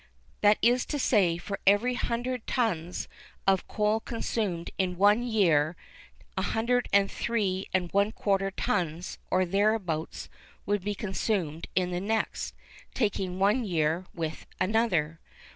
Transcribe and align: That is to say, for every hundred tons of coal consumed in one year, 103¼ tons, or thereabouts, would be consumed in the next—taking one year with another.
That 0.41 0.57
is 0.63 0.83
to 0.87 0.97
say, 0.97 1.37
for 1.37 1.59
every 1.67 1.93
hundred 1.93 2.47
tons 2.47 3.07
of 3.45 3.67
coal 3.67 3.99
consumed 3.99 4.71
in 4.79 4.97
one 4.97 5.21
year, 5.21 5.75
103¼ 6.39 8.51
tons, 8.57 9.19
or 9.29 9.45
thereabouts, 9.45 10.27
would 10.65 10.83
be 10.83 10.95
consumed 10.95 11.67
in 11.75 11.91
the 11.91 12.01
next—taking 12.01 13.37
one 13.37 13.63
year 13.63 14.07
with 14.15 14.47
another. 14.59 15.19